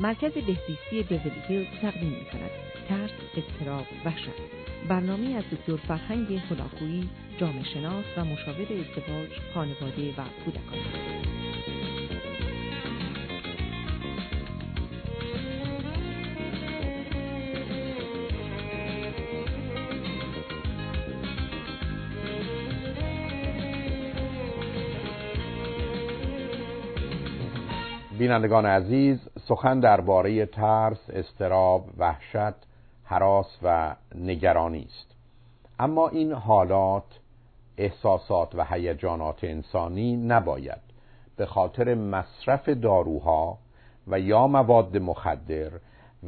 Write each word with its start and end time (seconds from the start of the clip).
مرکز 0.00 0.32
بهزیستی 0.32 1.02
بیولی 1.08 1.42
هیلز 1.48 1.66
تقدیم 1.82 2.08
می 2.08 2.24
کند 2.24 2.50
ترس 2.88 3.10
اضطراب 3.36 3.86
وحشت 4.04 4.28
برنامه 4.88 5.34
از 5.36 5.44
دکتر 5.52 5.76
فرهنگ 5.76 6.40
هلاکویی 6.50 7.08
جامعه 7.40 7.64
شناس 7.64 8.04
و 8.16 8.24
مشاور 8.24 8.62
ازدواج 8.62 9.30
خانواده 9.54 10.10
و 10.10 10.24
کودکان. 10.44 10.78
بینندگان 28.18 28.66
عزیز 28.66 29.18
سخن 29.48 29.80
درباره 29.80 30.46
ترس، 30.46 31.10
استراب، 31.10 31.84
وحشت، 31.98 32.54
حراس 33.04 33.58
و 33.62 33.96
نگرانی 34.14 34.86
است. 34.88 35.14
اما 35.78 36.08
این 36.08 36.32
حالات 36.32 37.20
احساسات 37.78 38.54
و 38.54 38.64
هیجانات 38.64 39.44
انسانی 39.44 40.16
نباید 40.16 40.80
به 41.36 41.46
خاطر 41.46 41.94
مصرف 41.94 42.68
داروها 42.68 43.58
و 44.06 44.20
یا 44.20 44.46
مواد 44.46 44.96
مخدر 44.96 45.70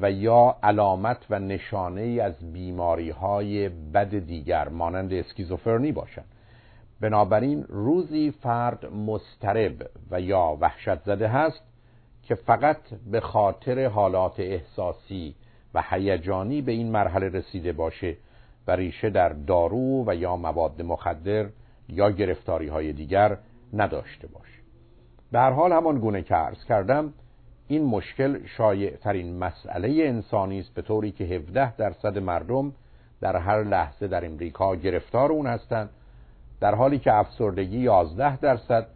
و 0.01 0.11
یا 0.11 0.57
علامت 0.63 1.27
و 1.31 1.39
نشانه 1.39 2.23
از 2.23 2.53
بیماری 2.53 3.11
های 3.11 3.69
بد 3.69 4.19
دیگر 4.19 4.69
مانند 4.69 5.13
اسکیزوفرنی 5.13 5.93
باشند 5.93 6.29
بنابراین 7.01 7.65
روزی 7.69 8.31
فرد 8.31 8.93
مسترب 8.93 9.91
و 10.11 10.21
یا 10.21 10.57
وحشت 10.61 11.03
زده 11.03 11.29
هست 11.29 11.70
که 12.31 12.37
فقط 12.37 12.77
به 13.11 13.21
خاطر 13.21 13.87
حالات 13.87 14.41
احساسی 14.41 15.35
و 15.75 15.83
هیجانی 15.91 16.63
به 16.63 16.73
این 16.73 16.91
مرحله 16.93 17.29
رسیده 17.29 17.73
باشه 17.73 18.17
و 18.67 18.71
ریشه 18.71 19.11
در 19.11 19.29
دارو 19.29 20.05
و 20.07 20.15
یا 20.15 20.37
مواد 20.37 20.83
مخدر 20.83 21.47
یا 21.89 22.11
گرفتاری 22.11 22.69
های 22.69 22.93
دیگر 22.93 23.37
نداشته 23.73 24.27
باشه. 24.27 24.61
هر 25.35 25.51
حال 25.51 25.73
همان 25.73 25.99
گونه 25.99 26.23
که 26.23 26.35
عرض 26.35 26.65
کردم 26.65 27.13
این 27.69 27.85
مشکل 27.85 28.47
شایع 28.47 28.97
ترین 28.97 29.39
مسئله 29.39 29.89
انسانی 29.89 30.61
است 30.61 30.75
به 30.75 30.83
طوری 30.83 31.13
که 31.13 31.25
17 31.25 31.77
درصد 31.77 32.19
مردم 32.19 32.73
در 33.21 33.37
هر 33.37 33.65
لحظه 33.65 34.09
در 34.09 34.27
امریکا 34.27 34.77
گرفتار 34.77 35.33
اون 35.33 35.47
هستند 35.47 35.91
در 36.61 36.75
حالی 36.75 36.99
که 36.99 37.15
افسردگی 37.15 37.79
11 37.79 38.37
درصد 38.37 38.87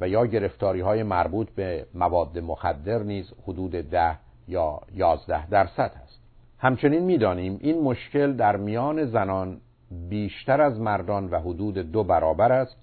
و 0.00 0.08
یا 0.08 0.26
گرفتاری 0.26 0.80
های 0.80 1.02
مربوط 1.02 1.50
به 1.50 1.86
مواد 1.94 2.38
مخدر 2.38 2.98
نیز 2.98 3.32
حدود 3.42 3.70
ده 3.70 4.16
یا 4.48 4.80
یازده 4.94 5.46
درصد 5.46 5.92
هست. 6.02 6.20
همچنین 6.58 7.02
می‌دانیم 7.02 7.58
این 7.60 7.82
مشکل 7.82 8.32
در 8.32 8.56
میان 8.56 9.04
زنان 9.04 9.60
بیشتر 10.08 10.60
از 10.60 10.80
مردان 10.80 11.30
و 11.30 11.40
حدود 11.40 11.78
دو 11.78 12.04
برابر 12.04 12.52
است 12.52 12.76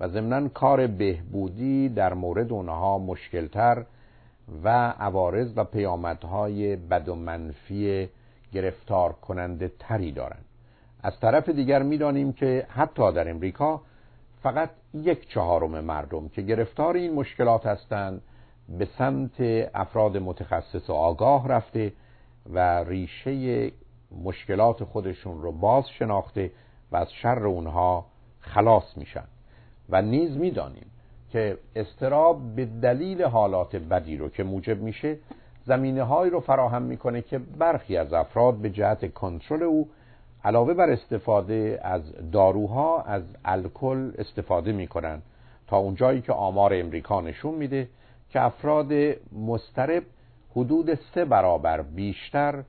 و 0.00 0.08
ضمنا 0.08 0.48
کار 0.48 0.86
بهبودی 0.86 1.88
در 1.88 2.14
مورد 2.14 2.52
اونها 2.52 2.98
مشکلتر 2.98 3.84
و 4.64 4.68
عوارض 4.88 5.52
و 5.56 5.64
پیامدهای 5.64 6.76
بد 6.76 7.08
و 7.08 7.14
منفی 7.14 8.08
گرفتار 8.52 9.12
کننده 9.12 9.72
تری 9.78 10.12
دارند. 10.12 10.44
از 11.02 11.20
طرف 11.20 11.48
دیگر 11.48 11.82
می‌دانیم 11.82 12.32
که 12.32 12.66
حتی 12.68 13.12
در 13.12 13.30
امریکا 13.30 13.80
فقط 14.42 14.70
یک 14.94 15.28
چهارم 15.28 15.80
مردم 15.80 16.28
که 16.28 16.42
گرفتار 16.42 16.94
این 16.94 17.14
مشکلات 17.14 17.66
هستند 17.66 18.22
به 18.68 18.88
سمت 18.98 19.40
افراد 19.74 20.16
متخصص 20.16 20.90
و 20.90 20.92
آگاه 20.92 21.48
رفته 21.48 21.92
و 22.52 22.84
ریشه 22.84 23.70
مشکلات 24.24 24.84
خودشون 24.84 25.42
رو 25.42 25.52
باز 25.52 25.88
شناخته 25.88 26.50
و 26.92 26.96
از 26.96 27.12
شر 27.12 27.46
اونها 27.46 28.06
خلاص 28.40 28.96
میشن. 28.96 29.24
و 29.88 30.02
نیز 30.02 30.36
می‌دانیم 30.36 30.86
که 31.30 31.58
استراب 31.76 32.54
به 32.54 32.64
دلیل 32.64 33.22
حالات 33.22 33.76
بدی 33.76 34.16
رو 34.16 34.28
که 34.28 34.44
موجب 34.44 34.82
میشه 34.82 35.18
زمینه 35.64 36.28
رو 36.30 36.40
فراهم 36.40 36.82
می‌کنه 36.82 37.22
که 37.22 37.38
برخی 37.38 37.96
از 37.96 38.12
افراد 38.12 38.54
به 38.54 38.70
جهت 38.70 39.14
کنترل 39.14 39.62
او 39.62 39.88
علاوه 40.46 40.74
بر 40.74 40.90
استفاده 40.90 41.80
از 41.82 42.02
داروها 42.32 43.02
از 43.02 43.22
الکل 43.44 44.12
استفاده 44.18 44.72
می‌کنن 44.72 45.22
تا 45.66 45.76
اونجایی 45.76 46.20
که 46.20 46.32
آمار 46.32 46.74
امریکا 46.74 47.20
نشون 47.20 47.54
میده 47.54 47.88
که 48.30 48.40
افراد 48.40 48.92
مسترب 49.32 50.02
حدود 50.56 50.94
سه 50.94 51.24
برابر 51.24 51.82
بیشتر 51.82 52.62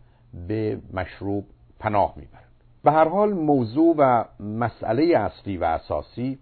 به 0.48 0.80
مشروب 0.94 1.46
پناه 1.80 2.14
می‌برند. 2.16 2.44
به 2.84 2.92
هر 2.92 3.08
حال 3.08 3.34
موضوع 3.34 3.96
و 3.98 4.24
مسئله 4.40 5.18
اصلی 5.18 5.58
و 5.58 5.64
اساسی 5.64 6.40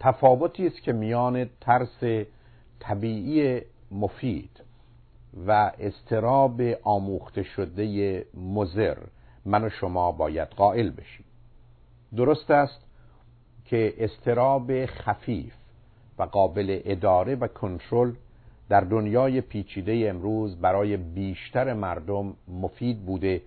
تفاوتی 0.00 0.66
است 0.66 0.82
که 0.82 0.92
میان 0.92 1.50
ترس 1.60 2.26
طبیعی 2.80 3.60
مفید 3.90 4.60
و 5.46 5.72
استراب 5.78 6.60
آموخته 6.82 7.42
شده 7.42 8.26
مزر 8.34 8.96
من 9.44 9.64
و 9.64 9.70
شما 9.70 10.12
باید 10.12 10.48
قائل 10.48 10.90
بشیم. 10.90 11.26
درست 12.16 12.50
است 12.50 12.86
که 13.64 13.94
استراب 13.98 14.86
خفیف 14.86 15.54
و 16.18 16.22
قابل 16.22 16.80
اداره 16.84 17.34
و 17.34 17.46
کنترل 17.46 18.12
در 18.68 18.80
دنیای 18.80 19.40
پیچیده 19.40 20.06
امروز 20.08 20.56
برای 20.56 20.96
بیشتر 20.96 21.74
مردم 21.74 22.34
مفید 22.48 23.06
بوده 23.06 23.42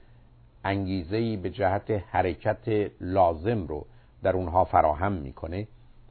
انگیزه‌ای 0.64 1.38
به 1.38 1.50
جهت 1.50 1.92
حرکت 1.92 2.92
لازم 3.02 3.68
رو 3.68 3.86
در 4.24 4.36
اونها 4.36 4.64
فراهم 4.64 5.12
می‌کنه. 5.12 5.68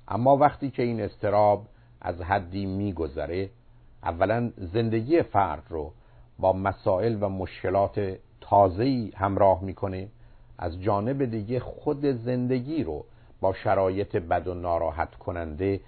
اما 0.09 0.37
وقتی 0.37 0.71
که 0.71 0.83
این 0.83 1.01
استراب 1.01 1.67
از 2.01 2.21
حدی 2.21 2.67
میگذره 2.67 3.51
اولا 4.03 4.53
زندگی 4.57 5.23
فرد 5.23 5.63
رو 5.69 5.93
با 6.39 6.53
مسائل 6.53 7.19
و 7.21 7.29
مشکلات 7.29 8.19
تازه‌ای 8.53 9.13
همراه 9.17 9.65
می‌کنه 9.65 10.09
از 10.59 10.83
جانب 10.83 11.25
دیگه 11.25 11.61
خود 11.61 12.07
زندگی 12.07 12.85
رو 12.85 13.05
با 13.41 13.53
شرایط 13.53 14.17
بد 14.17 14.49
و 14.49 14.55
ناراحت 14.55 15.15
کننده 15.15 15.81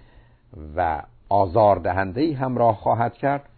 و 0.75 1.03
آزاردهنده 1.29 2.35
همراه 2.35 2.75
خواهد 2.75 3.13
کرد 3.13 3.49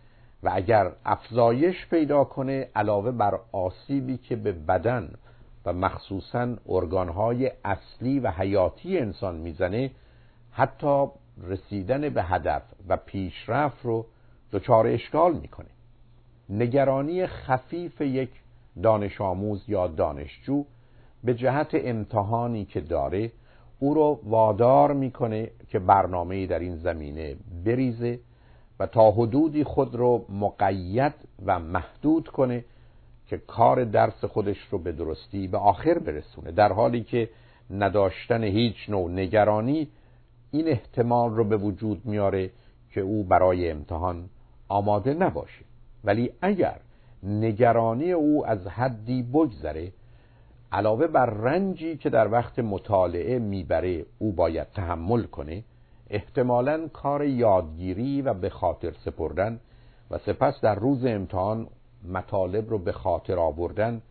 و 0.44 0.52
اگر 0.54 0.92
افزایش 1.06 1.88
پیدا 1.90 2.24
کنه 2.24 2.70
علاوه 2.76 3.12
بر 3.12 3.40
آسیبی 3.52 4.18
که 4.18 4.36
به 4.36 4.52
بدن 4.52 5.14
و 5.66 5.74
مخصوصا 5.74 6.56
ارگانهای 6.70 7.52
اصلی 7.66 8.20
و 8.20 8.32
حیاتی 8.32 8.98
انسان 8.98 9.36
می‌زنه 9.36 9.92
حتی 10.52 11.06
رسیدن 11.44 12.10
به 12.10 12.24
هدف 12.24 12.62
و 12.88 12.98
پیشرفت 12.98 13.86
رو 13.86 14.06
دچار 14.52 14.88
اشکال 14.88 15.34
می‌کنه. 15.34 15.70
نگرانی 16.50 17.28
خفیف 17.28 18.02
یک 18.02 18.30
دانش 18.84 19.22
آموز 19.22 19.64
یا 19.68 19.88
دانشجو 19.88 20.66
به 21.24 21.34
جهت 21.34 21.70
امتحانی 21.74 22.66
که 22.66 22.82
داره 22.82 23.32
او 23.80 23.94
رو 23.94 24.20
وادار 24.24 24.94
می‌کنه 24.94 25.52
که 25.68 25.80
برنامه 25.80 26.48
در 26.48 26.60
این 26.60 26.76
زمینه 26.76 27.36
بریزه 27.66 28.20
و 28.80 28.88
تا 28.88 29.12
حدودی 29.12 29.64
خود 29.64 29.96
رو 29.96 30.26
مقید 30.30 31.14
و 31.46 31.60
محدود 31.60 32.28
کنه 32.28 32.66
که 33.28 33.38
کار 33.38 33.84
درس 33.84 34.26
خودش 34.26 34.58
رو 34.72 34.78
به 34.78 34.92
درستی 34.92 35.48
به 35.48 35.58
آخر 35.58 36.00
برسونه. 36.00 36.52
در 36.52 36.74
حالی 36.74 37.04
که 37.04 37.30
نداشتن 37.70 38.44
هیچ 38.44 38.90
نوع 38.90 39.12
نگرانی 39.12 39.88
این 40.52 40.68
احتمال 40.68 41.36
رو 41.36 41.44
به 41.44 41.58
وجود 41.58 42.06
میاره 42.06 42.50
که 42.94 43.02
او 43.02 43.24
برای 43.24 43.72
امتحان 43.72 44.30
آماده 44.68 45.14
نباشه. 45.14 45.66
ولی 46.04 46.32
اگر 46.42 46.80
نگرانی 47.24 48.12
او 48.12 48.46
از 48.48 48.68
حدی 48.68 49.24
بگذره 49.24 49.92
علاوه 50.72 51.08
بر 51.08 51.26
رنجی 51.26 51.98
که 51.98 52.10
در 52.10 52.32
وقت 52.32 52.60
مطالعه 52.60 53.40
می‌بره 53.40 54.06
او 54.20 54.32
باید 54.32 54.68
تحمل 54.76 55.24
کنه 55.24 55.64
احتمالا 56.10 56.88
کار 56.88 57.26
یادگیری 57.26 58.22
و 58.22 58.34
به 58.34 58.50
خاطر 58.50 58.92
سپردن 59.06 59.60
و 60.12 60.18
سپس 60.18 60.62
در 60.62 60.76
روز 60.76 61.06
امتحان 61.06 61.68
مطالب 62.10 62.70
رو 62.70 62.78
به 62.78 62.92
خاطر 62.92 63.40
آوردن 63.40 64.02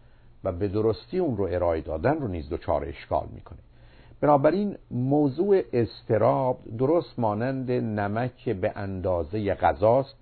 و 0.45 0.53
به 0.53 0.69
درستی 0.69 1.19
اون 1.19 1.37
رو 1.37 1.49
ارائه 1.51 1.81
دادن 1.81 2.19
رو 2.19 2.29
نیز 2.29 2.49
دچار 2.51 2.85
اشکال 2.85 3.27
می‌کنه. 3.35 3.59
بنابراین 4.21 4.77
موضوع 4.91 5.63
استراب 5.73 6.59
درست 6.79 7.19
مانند 7.19 7.71
نمک 7.71 8.49
به 8.49 8.73
اندازه 8.77 9.55
غذاست 9.55 10.15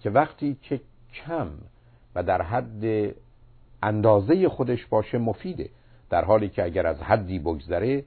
که 0.00 0.10
وقتی 0.10 0.56
که 0.62 0.80
کم 1.14 1.48
و 2.14 2.22
در 2.22 2.42
حد 2.42 3.14
اندازه 3.82 4.48
خودش 4.48 4.86
باشه 4.86 5.18
مفیده 5.18 5.70
در 6.10 6.24
حالی 6.24 6.48
که 6.48 6.64
اگر 6.64 6.86
از 6.86 7.02
حدی 7.02 7.38
بگذره 7.38 8.04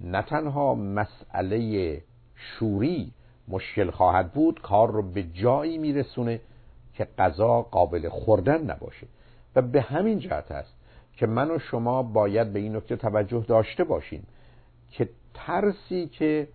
نه 0.00 0.22
تنها 0.22 0.74
مسئله 0.74 2.02
شوری 2.34 3.12
مشکل 3.48 3.90
خواهد 3.90 4.32
بود 4.32 4.60
کار 4.62 4.90
رو 4.90 5.02
به 5.02 5.22
جایی 5.22 5.78
میرسونه 5.78 6.40
که 6.94 7.08
غذا 7.18 7.62
قابل 7.62 8.08
خوردن 8.08 8.70
نباشه. 8.70 9.06
و 9.56 9.62
به 9.62 9.80
همین 9.80 10.18
جهت 10.18 10.50
است 10.50 10.74
که 11.16 11.26
من 11.26 11.50
و 11.50 11.58
شما 11.58 12.02
باید 12.02 12.52
به 12.52 12.58
این 12.58 12.76
نکته 12.76 12.96
توجه 12.96 13.44
داشته 13.48 13.84
باشیم 13.84 14.26
که 14.90 15.08
ترسی 15.34 16.06
که 16.06 16.48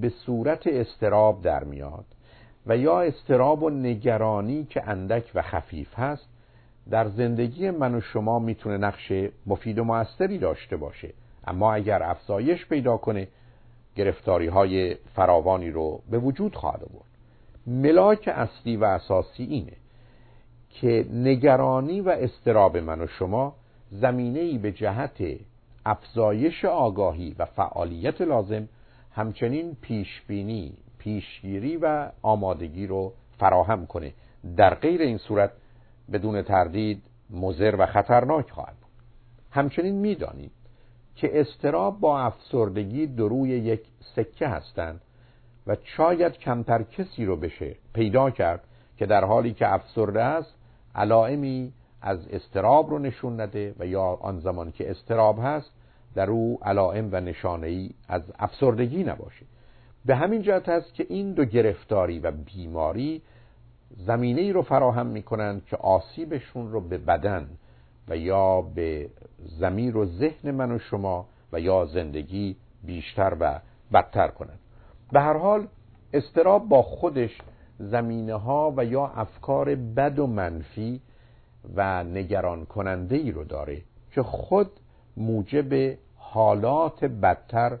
به 0.00 0.08
صورت 0.08 0.66
استراب 0.66 1.42
در 1.42 1.64
میاد 1.64 2.04
و 2.66 2.76
یا 2.76 3.00
استراب 3.00 3.62
و 3.62 3.70
نگرانی 3.70 4.64
که 4.64 4.88
اندک 4.88 5.30
و 5.34 5.42
خفیف 5.42 5.98
هست 5.98 6.28
در 6.90 7.08
زندگی 7.08 7.70
من 7.70 7.94
و 7.94 8.00
شما 8.00 8.38
می‌تونه 8.38 8.76
نقش 8.76 9.12
مفید 9.46 9.78
و 9.78 9.84
موثری 9.84 10.38
داشته 10.38 10.76
باشه. 10.76 11.12
اما 11.46 11.74
اگر 11.74 12.02
افزایش 12.02 12.66
پیدا 12.66 12.96
کنه 12.96 13.28
گرفتاری 13.96 14.46
های 14.46 14.94
فراوانی 14.94 15.70
رو 15.70 16.00
به 16.10 16.18
وجود 16.18 16.56
خواهد 16.56 16.82
آورد. 16.82 17.14
ملاک 17.66 18.28
اصلی 18.34 18.76
و 18.76 18.84
اساسی 18.84 19.44
اینه 19.44 19.72
که 20.70 21.06
نگرانی 21.12 22.00
و 22.00 22.08
استراب 22.08 22.76
من 22.76 23.00
و 23.00 23.06
شما 23.06 23.54
زمینه 23.90 24.40
ای 24.40 24.58
به 24.58 24.72
جهت 24.72 25.22
افزایش 25.86 26.64
آگاهی 26.64 27.36
و 27.38 27.44
فعالیت 27.44 28.20
لازم 28.20 28.68
همچنین 29.14 29.76
پیشبینی 29.80 30.72
پیشگیری 31.04 31.76
و 31.76 32.10
آمادگی 32.22 32.86
رو 32.86 33.12
فراهم 33.38 33.86
کنه. 33.86 34.12
در 34.56 34.74
غیر 34.74 35.00
این 35.00 35.18
صورت 35.18 35.50
بدون 36.12 36.42
تردید 36.42 37.02
مزر 37.30 37.76
و 37.78 37.86
خطرناک 37.86 38.50
خواهد 38.50 38.76
بود. 38.76 38.90
همچنین 39.50 39.94
می‌دانید 39.94 40.52
که 41.16 41.40
استراب 41.40 42.00
با 42.00 42.20
افسردگی 42.20 43.06
دروی 43.06 43.48
یک 43.48 43.80
سکه 44.16 44.48
هستند 44.48 45.00
و 45.66 45.76
شاید 45.84 46.32
کمتر 46.32 46.82
کسی 46.82 47.24
رو 47.24 47.36
بشه 47.36 47.76
پیدا 47.94 48.30
کرد 48.30 48.60
که 48.96 49.06
در 49.06 49.24
حالی 49.24 49.52
که 49.52 49.74
افسرده 49.74 50.22
است 50.22 50.54
علائمی 50.94 51.72
از 52.02 52.28
استراب 52.28 52.90
رو 52.90 52.98
نشون 52.98 53.40
نده 53.40 53.74
و 53.78 53.86
یا 53.86 54.02
آن 54.02 54.40
زمان 54.40 54.72
که 54.72 54.90
استراب 54.90 55.38
هست 55.42 55.70
در 56.14 56.30
او 56.30 56.58
علائم 56.62 57.08
و 57.12 57.20
نشانه 57.20 57.66
ای 57.66 57.90
از 58.08 58.22
افسردگی 58.38 59.04
نباشه. 59.04 59.46
به 60.04 60.16
همین 60.16 60.42
جهت 60.42 60.68
است 60.68 60.94
که 60.94 61.06
این 61.08 61.32
دو 61.32 61.44
گرفتاری 61.44 62.18
و 62.18 62.30
بیماری 62.30 63.22
زمینه 63.96 64.40
ای 64.40 64.52
رو 64.52 64.62
فراهم 64.62 65.06
می 65.06 65.22
کنند 65.22 65.64
که 65.64 65.76
آسیبشون 65.76 66.72
رو 66.72 66.80
به 66.80 66.98
بدن 66.98 67.48
و 68.08 68.16
یا 68.16 68.62
به 68.62 69.10
زمیر 69.38 69.96
و 69.96 70.06
ذهن 70.06 70.50
من 70.50 70.72
و 70.72 70.78
شما 70.78 71.26
و 71.52 71.60
یا 71.60 71.84
زندگی 71.84 72.56
بیشتر 72.84 73.36
و 73.40 73.60
بدتر 73.92 74.28
کنند. 74.28 74.58
به 75.12 75.20
هر 75.20 75.36
حال 75.36 75.66
استراب 76.12 76.68
با 76.68 76.82
خودش 76.82 77.38
زمینه 77.78 78.34
ها 78.34 78.74
و 78.76 78.84
یا 78.84 79.06
افکار 79.06 79.74
بد 79.74 80.18
و 80.18 80.26
منفی 80.26 81.00
و 81.74 82.04
نگران 82.04 82.64
کننده 82.64 83.16
ای 83.16 83.32
رو 83.32 83.44
داره 83.44 83.82
که 84.12 84.22
خود 84.22 84.70
موجب 85.16 85.98
حالات 86.16 87.04
بدتر 87.04 87.78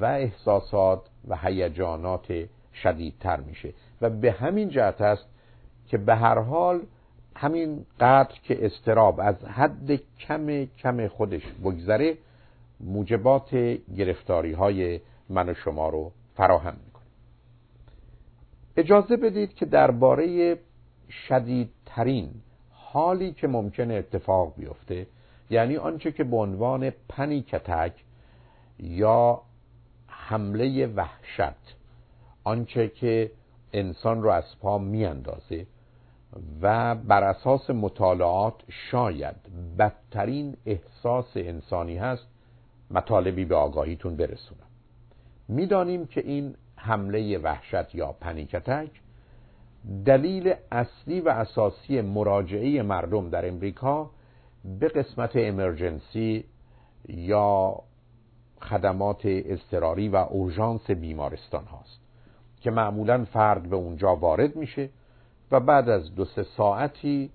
و 0.00 0.04
احساسات 0.04 1.02
و 1.28 1.36
هیجانات 1.36 2.48
شدیدتر 2.82 3.40
میشه. 3.40 3.72
و 4.00 4.10
به 4.10 4.32
همین 4.32 4.68
جهت 4.68 5.00
است 5.00 5.26
که 5.88 5.98
به 5.98 6.14
هر 6.14 6.38
حال 6.38 6.80
همین 7.36 7.86
قدر 8.00 8.34
که 8.42 8.66
استراب 8.66 9.20
از 9.20 9.44
حد 9.44 10.00
کم 10.20 10.64
کم 10.64 11.08
خودش 11.08 11.42
بگذره 11.64 12.16
موجبات 12.80 13.54
گرفتاری 13.96 14.52
های 14.52 15.00
من 15.28 15.48
و 15.48 15.54
شما 15.54 15.88
رو 15.88 16.12
فراهم 16.34 16.76
می‌کنه. 16.84 17.04
اجازه 18.76 19.16
بدید 19.16 19.54
که 19.54 19.66
درباره 19.66 20.56
شدیدترین 21.28 22.30
حالی 22.72 23.32
که 23.32 23.48
ممکنه 23.48 23.94
اتفاق 23.94 24.54
بیفته 24.56 25.06
یعنی 25.50 25.76
آنچه 25.76 26.12
که 26.12 26.24
به 26.24 26.36
عنوان 26.36 26.92
پنیکتک 27.08 27.92
یا 28.78 29.42
حمله 30.28 30.86
وحشت 30.86 31.76
آنچه 32.44 32.88
که 32.88 33.30
انسان 33.72 34.22
رو 34.22 34.30
از 34.30 34.58
پا 34.60 34.78
میاندازه 34.78 35.66
و 36.62 36.94
بر 36.94 37.22
اساس 37.24 37.70
مطالعات 37.70 38.54
شاید 38.68 39.36
بدترین 39.78 40.56
احساس 40.66 41.26
انسانی 41.36 41.96
هست 41.96 42.26
مطالبی 42.90 43.44
به 43.44 43.54
آگاهیتون 43.56 44.16
برسونم 44.16 44.66
می‌دانیم 45.48 46.06
که 46.06 46.20
این 46.20 46.54
حمله 46.76 47.38
وحشت 47.38 47.94
یا 47.94 48.12
پنیکتک 48.12 48.90
دلیل 50.06 50.54
اصلی 50.72 51.20
و 51.20 51.28
اساسی 51.28 52.00
مراجعه 52.00 52.82
مردم 52.82 53.30
در 53.30 53.48
امریکا 53.48 54.10
به 54.80 54.88
قسمت 54.88 55.30
امرجنسی 55.34 56.44
یا 57.08 57.82
خدمات 58.70 59.20
اضطراری 59.24 60.08
و 60.08 60.16
اورژانس 60.16 60.90
بیمارستان 60.90 61.64
هاست 61.64 62.00
که 62.60 62.70
معمولا 62.70 63.24
فرد 63.24 63.70
به 63.70 63.76
اونجا 63.76 64.16
وارد 64.16 64.56
میشه 64.56 64.88
و 65.50 65.60
بعد 65.60 65.88
از 65.88 66.14
دو 66.14 66.24
سه 66.24 66.42
ساعتی 66.42 67.30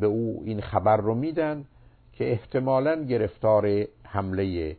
به 0.00 0.06
او 0.06 0.42
این 0.44 0.60
خبر 0.60 0.96
رو 0.96 1.14
میدن 1.14 1.64
که 2.12 2.30
احتمالا 2.30 3.04
گرفتار 3.04 3.84
حمله 4.04 4.76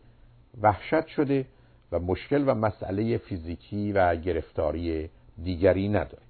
وحشت 0.61 1.07
شده 1.07 1.45
و 1.91 1.99
مشکل 1.99 2.43
و 2.47 2.55
مسئله 2.55 3.17
فیزیکی 3.17 3.91
و 3.91 4.15
گرفتاری 4.15 5.09
دیگری 5.43 5.87
نداره. 5.87 6.23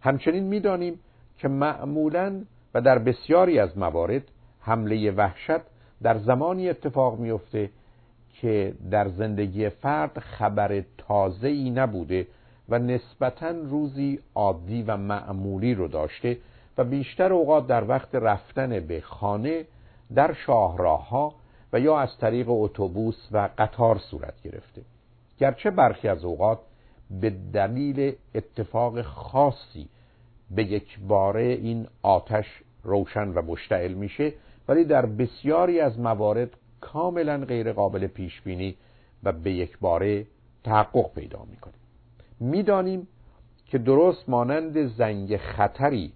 همچنین 0.00 0.44
می‌دانیم 0.44 1.00
که 1.38 1.48
معمولا 1.48 2.44
و 2.74 2.80
در 2.80 2.98
بسیاری 2.98 3.58
از 3.58 3.78
موارد 3.78 4.22
حمله 4.60 5.10
وحشت 5.10 5.62
در 6.02 6.18
زمانی 6.18 6.68
اتفاق 6.68 7.18
میفته 7.18 7.70
که 8.40 8.74
در 8.90 9.08
زندگی 9.08 9.68
فرد 9.68 10.18
خبر 10.18 10.82
تازه 10.98 11.48
ای 11.48 11.70
نبوده 11.70 12.26
و 12.68 12.78
نسبتا 12.78 13.50
روزی 13.50 14.18
عادی 14.34 14.82
و 14.82 14.96
معمولی 14.96 15.74
رو 15.74 15.88
داشته 15.88 16.38
و 16.78 16.84
بیشتر 16.84 17.32
اوقات 17.32 17.66
در 17.66 17.88
وقت 17.88 18.14
رفتن 18.14 18.80
به 18.80 19.00
خانه 19.00 19.64
در 20.14 20.32
شاهراه 20.32 21.08
ها 21.08 21.34
و 21.72 21.80
یا 21.80 21.98
از 21.98 22.18
طریق 22.18 22.46
اتوبوس 22.48 23.28
و 23.32 23.48
قطار 23.58 23.98
صورت 23.98 24.42
گرفته. 24.42 24.82
گرچه 25.38 25.70
برخی 25.70 26.08
از 26.08 26.24
اوقات 26.24 26.58
به 27.10 27.30
دلیل 27.52 28.14
اتفاق 28.34 29.02
خاصی 29.02 29.88
به 30.50 30.64
یک 30.64 30.98
باره 31.08 31.42
این 31.42 31.86
آتش 32.02 32.46
روشن 32.82 33.28
و 33.28 33.42
مشتعل 33.42 33.92
میشه 33.92 34.32
ولی 34.68 34.84
در 34.84 35.06
بسیاری 35.06 35.80
از 35.80 35.98
موارد 35.98 36.50
کاملا 36.80 37.38
غیر 37.38 37.72
قابل 37.72 38.06
پیش 38.06 38.40
بینی 38.40 38.76
و 39.22 39.32
به 39.32 39.52
یک 39.52 39.78
باره 39.78 40.26
تحقق 40.64 41.14
پیدا 41.14 41.44
می‌کنه 41.50 41.74
می‌دانیم 42.40 43.08
که 43.66 43.78
درست 43.78 44.28
مانند 44.28 44.86
زنگ 44.86 45.36
خطری 45.36 46.12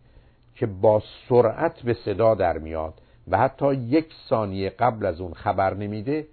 که 0.54 0.66
با 0.66 1.02
سرعت 1.28 1.82
به 1.82 1.94
صدا 1.94 2.34
در 2.34 2.58
میاد 2.58 2.94
و 3.28 3.38
حتی 3.38 3.74
یک 3.74 4.14
ثانیه 4.28 4.70
قبل 4.70 5.06
از 5.06 5.20
اون 5.20 5.34
خبر 5.34 5.74
نمیده 5.74 6.26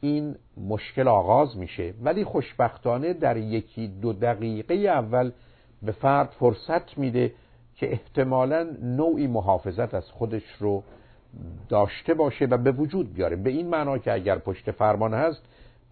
این 0.00 0.36
مشکل 0.68 1.08
آغاز 1.08 1.56
میشه. 1.56 1.94
ولی 2.02 2.24
خوشبختانه 2.24 3.12
در 3.12 3.36
یکی 3.36 3.88
دو 3.88 4.12
دقیقه 4.12 4.74
اول 4.74 5.30
به 5.82 5.92
فرد 5.92 6.28
فرصت 6.28 6.98
میده 6.98 7.34
که 7.76 7.92
احتمالا 7.92 8.76
نوعی 8.82 9.26
محافظت 9.26 9.94
از 9.94 10.10
خودش 10.10 10.42
رو 10.58 10.82
داشته 11.68 12.14
باشه 12.14 12.44
و 12.44 12.56
به 12.56 12.72
وجود 12.72 13.14
بیاره. 13.14 13.36
به 13.36 13.50
این 13.50 13.68
معنا 13.68 13.98
که 13.98 14.12
اگر 14.12 14.38
پشت 14.38 14.70
فرمان 14.70 15.14
هست 15.14 15.42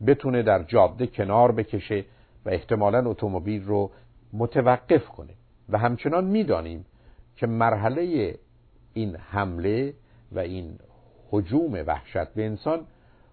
بتونه 0.07 0.43
در 0.43 0.63
جاده 0.63 1.07
کنار 1.07 1.53
بکشه 1.53 2.05
و 2.45 2.51
احتمالا 2.51 3.11
اتومبیل 3.11 3.65
رو 3.65 3.91
متوقف 4.33 5.09
کنه. 5.09 5.33
و 5.69 5.79
همچنان 5.79 6.25
می‌دانیم 6.25 6.85
که 7.37 7.47
مرحله 7.47 8.35
این 8.93 9.17
حمله 9.17 9.95
و 10.33 10.39
این 10.39 10.79
حجوم 11.31 11.73
وحشت 11.87 12.29
به 12.35 12.47
انسان 12.47 12.81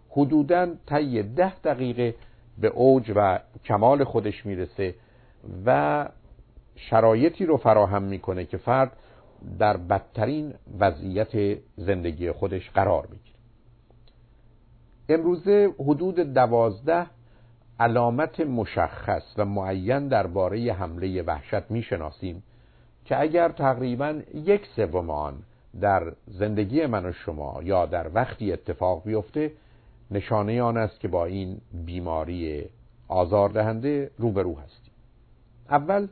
حدودا 0.10 0.68
طی 0.86 1.24
ده 1.24 1.60
دقیقه 1.60 2.16
به 2.58 2.68
اوج 2.68 3.12
و 3.16 3.40
کمال 3.66 4.04
خودش 4.04 4.46
می‌رسه 4.46 4.96
و 5.66 6.10
شرایطی 6.76 7.46
رو 7.46 7.58
فراهم 7.58 8.04
می‌کنه 8.04 8.46
که 8.46 8.58
فرد 8.58 8.92
در 9.60 9.78
بدترین 9.78 10.54
وضعیت 10.80 11.60
زندگی 11.78 12.32
خودش 12.32 12.70
قرار 12.70 13.06
بگیره. 13.06 13.40
امروزه 15.10 15.74
حدود 15.80 16.20
دوازده 16.20 17.08
علامت 17.80 18.40
مشخص 18.40 19.24
و 19.38 19.46
معین 19.46 20.08
درباره 20.08 20.74
حمله 20.74 21.22
وحشت 21.22 21.72
می‌شناسیم 21.72 22.44
که 23.06 23.22
اگر 23.22 23.50
تقریبا 23.50 24.22
یک 24.34 24.66
سوم 24.76 25.10
آن 25.10 25.34
در 25.82 26.14
زندگی 26.28 26.86
من 26.86 27.06
و 27.06 27.12
شما 27.12 27.60
یا 27.64 27.86
در 27.86 28.12
وقتی 28.14 28.54
اتفاق 28.54 29.04
بیفته 29.06 29.52
نشانه 30.12 30.62
آن 30.62 30.78
است 30.78 31.00
که 31.00 31.08
با 31.08 31.26
این 31.26 31.62
بیماری 31.86 32.66
آزاردهنده 33.08 34.12
روبرو 34.18 34.56
هستیم. 34.60 34.94
اول 35.70 36.08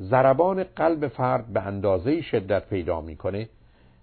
ضربان 0.00 0.64
قلب 0.64 1.08
فرد 1.08 1.46
به 1.46 1.62
اندازه 1.62 2.20
شدت 2.20 2.68
پیدا 2.68 3.00
می‌کنه 3.00 3.48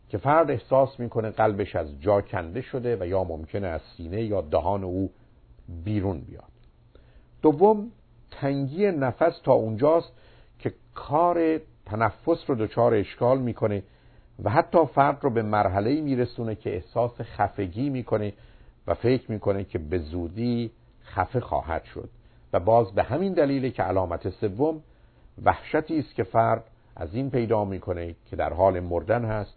که 0.10 0.18
فرد 0.18 0.52
احساس 0.52 1.00
می‌کنه 1.00 1.30
قلبش 1.30 1.75
از 1.75 2.02
جا 2.02 2.22
کنده 2.22 2.62
شده 2.62 2.98
و 3.00 3.08
یا 3.08 3.24
ممکنه 3.24 3.68
از 3.68 3.82
سینه 3.98 4.24
یا 4.24 4.42
دهان 4.42 4.84
او 4.84 5.12
بیرون 5.84 6.20
بیاد. 6.20 6.44
دوم 7.42 7.92
تنگی 8.32 8.92
نفس 8.92 9.40
تا 9.44 9.54
اونجاست 9.54 10.12
که 10.60 10.74
کار 10.94 11.60
تنفس 11.86 12.50
رو 12.50 12.56
دچار 12.56 12.94
اشکال 12.94 13.40
می‌کنه 13.40 13.84
و 14.44 14.50
حتی 14.50 14.86
فرد 14.86 15.18
رو 15.22 15.30
به 15.30 15.42
مرحله 15.42 16.02
میرسونه 16.02 16.56
که 16.56 16.75
احساس 16.75 17.22
خفگی 17.22 17.90
می‌کنه 17.90 18.34
و 18.88 18.94
فکر 18.94 19.32
می‌کنه 19.32 19.64
که 19.64 19.80
به 19.80 19.98
زودی 19.98 20.72
خفه 21.04 21.40
خواهد 21.40 21.84
شد. 21.84 22.10
و 22.54 22.60
باز 22.60 22.92
به 22.92 23.04
همین 23.04 23.34
دلیل 23.34 23.70
که 23.70 23.84
علامت 23.84 24.30
سوم 24.30 24.82
وحشتی 25.44 26.00
است 26.00 26.15
که 26.15 26.24
فرد 26.24 26.63
از 26.96 27.15
این 27.15 27.30
پیدا 27.30 27.65
می‌کنه 27.65 28.15
که 28.25 28.36
در 28.36 28.54
حال 28.54 28.80
مردن 28.80 29.25
هست 29.25 29.56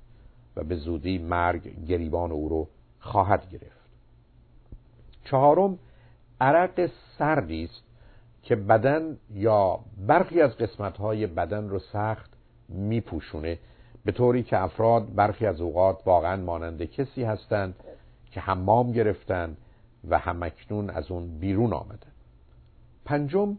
و 0.56 0.64
به 0.64 0.76
زودی 0.76 1.18
مرگ 1.18 1.87
گریبان 1.87 2.32
او 2.32 2.49
رو 2.49 2.68
خواهد 3.00 3.50
گرفت. 3.50 3.88
چهارم 5.25 5.78
عرق 6.40 6.90
سردی 7.18 7.64
است 7.64 7.82
که 8.42 8.56
بدن 8.56 9.16
یا 9.35 9.80
برخی 10.06 10.40
از 10.40 10.56
قسمتهای 10.56 11.26
بدن 11.26 11.68
رو 11.68 11.78
سخت 11.78 12.30
میپوشونه 12.68 13.58
به 14.04 14.12
طوری 14.12 14.42
که 14.42 14.58
افراد 14.58 15.14
برخی 15.14 15.47
از 15.47 15.61
اوقات 15.61 15.99
واقعا 16.06 16.37
مانند 16.37 16.85
کسی 16.85 17.25
هستند 17.25 17.75
که 18.30 18.40
حمام 18.40 18.92
گرفتن 18.92 19.56
و 20.08 20.18
همکنون 20.18 20.90
از 20.90 21.11
اون 21.11 21.38
بیرون 21.38 21.73
آمدن 21.73 22.12
پنجم 23.04 23.58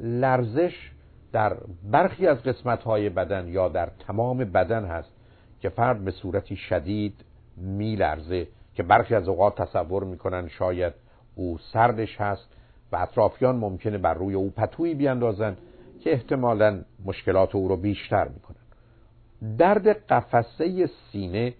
لرزش 0.00 0.90
در 1.36 1.56
برخی 1.90 2.26
از 2.26 2.42
قسمتهای 2.42 3.08
بدن 3.08 3.48
یا 3.48 3.68
در 3.68 3.88
تمام 4.06 4.38
بدن 4.38 4.84
هست 4.84 5.12
که 5.60 5.68
فرد 5.68 6.04
به 6.04 6.10
صورتی 6.10 6.56
شدید 6.56 7.24
میلرزه 7.56 8.48
که 8.74 8.82
برخی 8.82 9.14
از 9.14 9.28
اوقات 9.28 9.62
تصور 9.62 10.04
می‌کنن 10.04 10.48
شاید 10.48 10.92
او 11.34 11.58
سردش 11.72 12.20
هست 12.20 12.48
و 12.92 12.96
اطرافیان 12.96 13.56
ممکنه 13.56 13.98
بر 13.98 14.14
روی 14.14 14.34
او 14.34 14.50
پتویی 14.50 14.94
بیاندازن 14.94 15.56
که 16.00 16.12
احتمالا 16.12 16.82
مشکلات 17.04 17.54
او 17.54 17.68
رو 17.68 17.76
بیشتر 17.76 18.28
می‌کنن. 18.28 19.56
درد 19.58 19.88
قفسه 19.88 20.90
سینه 21.12 21.54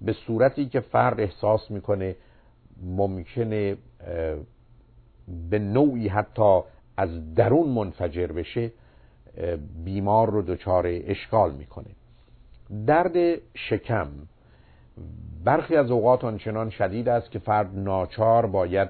به 0.00 0.12
صورتی 0.12 0.66
که 0.66 0.80
فرد 0.80 1.20
احساس 1.20 1.70
می‌کنه 1.70 2.16
ممکنه 2.82 3.76
به 5.50 5.58
نوعی 5.58 6.08
حتی 6.08 6.60
از 6.96 7.34
درون 7.34 7.68
منفجر 7.68 8.26
بشه 8.26 8.70
بیمار 9.84 10.30
رو 10.30 10.42
دچار 10.42 10.84
اشکال 10.86 11.52
می‌کنه. 11.52 11.90
درد 12.86 13.40
شکم 13.54 14.08
برخی 15.44 15.76
از 15.76 15.90
اوقات 15.90 16.24
آنچنان 16.24 16.70
شدید 16.70 17.08
است 17.08 17.30
که 17.30 17.38
فرد 17.38 17.78
ناچار 17.78 18.46
باید 18.46 18.88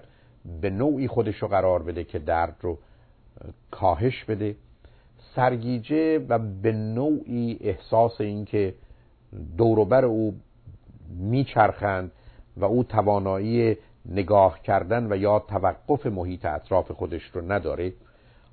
به 0.60 0.70
نوعی 0.70 1.08
خودش 1.08 1.36
رو 1.36 1.48
قرار 1.48 1.82
بده 1.82 2.04
که 2.04 2.18
درد 2.18 2.56
رو 2.60 2.78
کاهش 3.70 4.24
بده. 4.24 4.56
سرگیجه 5.34 6.18
و 6.18 6.38
به 6.38 6.72
نوعی 6.72 7.58
احساس 7.60 8.20
اینکه 8.20 8.74
دوروبر 9.56 10.04
او 10.04 10.34
میچرخند 11.18 12.12
و 12.56 12.64
او 12.64 12.84
توانایی 12.84 13.76
نگاه 14.06 14.62
کردن 14.62 15.12
و 15.12 15.16
یا 15.16 15.38
توقف 15.38 16.06
محیط 16.06 16.44
اطراف 16.44 16.90
خودش 16.90 17.22
رو 17.22 17.52
نداره 17.52 17.92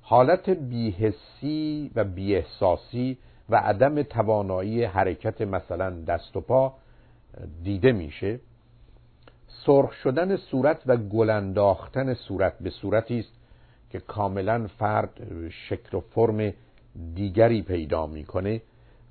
حالت 0.06 0.50
بیحسی 0.50 1.90
و 1.94 2.04
بیاحساسی 2.04 3.18
و 3.48 3.56
عدم 3.56 4.02
توانایی 4.02 4.84
حرکت 4.84 5.40
مثلا 5.40 5.90
دست 5.90 6.36
و 6.36 6.40
پا 6.40 6.74
دیده 7.62 7.92
میشه. 7.92 8.40
سرخ 9.48 9.92
شدن 9.92 10.36
صورت 10.36 10.82
و 10.86 10.96
گلنداختن 10.96 12.14
صورت 12.14 12.58
به 12.60 12.70
صورتی 12.70 13.18
است 13.18 13.32
که 13.90 14.00
کاملا 14.00 14.66
فرد 14.78 15.20
شکل 15.50 15.96
و 15.96 16.00
فرم 16.00 16.52
دیگری 17.14 17.62
پیدا 17.62 18.06
می‌کنه. 18.06 18.62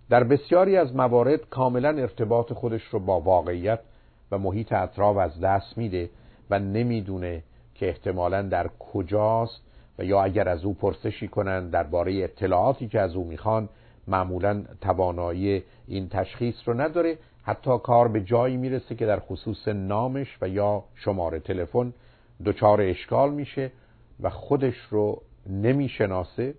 در 0.09 0.23
بسیاری 0.23 0.77
از 0.77 0.95
موارد 0.95 1.50
کاملا 1.50 1.89
ارتباط 1.89 2.53
خودش 2.53 2.83
رو 2.83 3.00
با 3.00 3.19
واقعیت 3.19 3.79
و 4.31 4.38
محیط 4.38 4.73
اطراف 4.73 5.17
از 5.17 5.39
دست 5.39 5.77
میده 5.77 6.09
و 6.50 6.59
نمی‌دونه 6.59 7.43
که 7.75 7.88
احتمالا 7.88 8.41
در 8.41 8.69
کجاست 8.79 9.62
و 10.00 10.03
یا 10.03 10.23
اگر 10.23 10.50
از 10.50 10.65
او 10.65 10.73
پرسشی 10.73 11.27
کنند 11.27 11.71
درباره 11.71 12.23
اطلاعاتی 12.23 12.88
که 12.88 13.00
از 13.00 13.15
او 13.15 13.23
می‌خوان 13.23 13.69
معمولا 14.07 14.63
توانایی 14.81 15.63
این 15.88 16.09
تشخیص 16.09 16.55
رو 16.65 16.81
نداره. 16.81 17.17
حتی 17.43 17.77
کار 17.83 18.07
به 18.07 18.21
جایی 18.21 18.57
می‌رسه 18.57 18.95
که 18.95 19.05
در 19.05 19.19
خصوص 19.19 19.67
نامش 19.67 20.38
و 20.41 20.50
یا 20.50 20.83
شماره 20.95 21.39
تلفن 21.39 21.93
دچار 22.45 22.81
اشکال 22.81 23.33
میشه 23.33 23.71
و 24.21 24.29
خودش 24.29 24.77
رو 24.89 25.21
نمی‌شناسه. 25.50 26.53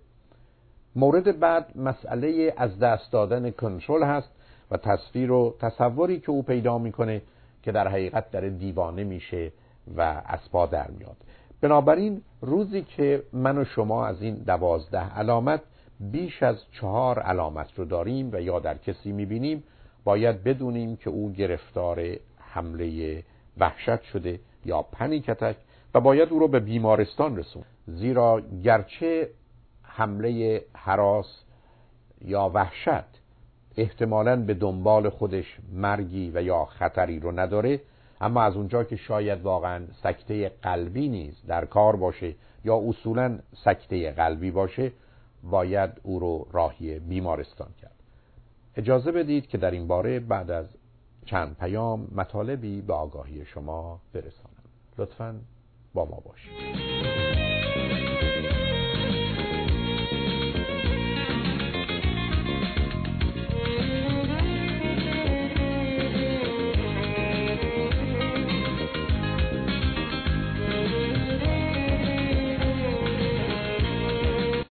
مورد 0.95 1.39
بعد 1.39 1.77
مسئله 1.77 2.53
از 2.57 2.79
دست 2.79 3.11
دادن 3.11 3.51
کنترل 3.51 4.03
هست 4.03 4.29
و 4.71 4.77
تصویر 4.77 5.31
و 5.31 5.55
تصوری 5.59 6.19
که 6.19 6.29
او 6.29 6.43
پیدا 6.43 6.77
می‌کنه 6.77 7.21
که 7.63 7.71
در 7.71 7.87
حقیقت 7.87 8.31
در 8.31 8.41
دیوانه 8.41 9.03
میشه 9.03 9.51
و 9.97 10.21
از 10.25 10.51
پا 10.51 10.65
در 10.65 10.91
میاد. 10.91 11.17
بنابراین 11.61 12.21
روزی 12.41 12.81
که 12.81 13.23
من 13.33 13.57
و 13.57 13.65
شما 13.65 14.05
از 14.05 14.21
این 14.21 14.35
دوازده 14.35 15.17
علامت 15.17 15.61
بیش 15.99 16.43
از 16.43 16.57
چهار 16.71 17.19
علامت 17.19 17.67
رو 17.75 17.85
داریم 17.85 18.29
و 18.33 18.41
یا 18.41 18.59
در 18.59 18.77
کسی 18.77 19.11
می‌بینیم 19.11 19.63
باید 20.03 20.43
بدونیم 20.43 20.95
که 20.95 21.09
او 21.09 21.31
گرفتار 21.31 22.17
حمله 22.39 23.23
وحشت 23.57 24.01
شده 24.01 24.39
یا 24.65 24.81
پنیکتک 24.81 25.55
و 25.93 25.99
باید 25.99 26.29
او 26.29 26.39
رو 26.39 26.47
به 26.47 26.59
بیمارستان 26.59 27.37
رسون 27.37 27.63
زیرا 27.87 28.41
گرچه 28.63 29.29
حمله 29.83 30.61
حراس 30.73 31.43
یا 32.21 32.51
وحشت 32.53 33.21
احتمالا 33.77 34.35
به 34.35 34.53
دنبال 34.53 35.09
خودش 35.09 35.57
مرگی 35.73 36.31
و 36.35 36.41
یا 36.41 36.65
خطری 36.65 37.19
رو 37.19 37.39
نداره 37.39 37.81
اما 38.21 38.41
از 38.41 38.55
اونجا 38.55 38.83
که 38.83 38.95
شاید 38.95 39.41
واقعا 39.41 39.85
سکته 40.03 40.49
قلبی 40.61 41.09
نیز 41.09 41.45
در 41.47 41.65
کار 41.65 41.95
باشه 41.95 42.35
یا 42.65 42.77
اصولا 42.87 43.39
سکته 43.53 44.11
قلبی 44.11 44.51
باشه 44.51 44.91
باید 45.43 45.91
او 46.03 46.19
رو 46.19 46.47
راهی 46.51 46.99
بیمارستان 46.99 47.69
کرد. 47.81 47.95
اجازه 48.75 49.11
بدید 49.11 49.47
که 49.47 49.57
در 49.57 49.71
این 49.71 49.87
باره 49.87 50.19
بعد 50.19 50.51
از 50.51 50.65
چند 51.25 51.57
پیام 51.57 52.07
مطالبی 52.15 52.81
به 52.81 52.93
آگاهی 52.93 53.45
شما 53.45 54.01
برسانم. 54.13 54.55
لطفا 54.97 55.35
با 55.93 56.05
ما 56.05 56.19
باشید. 56.25 57.14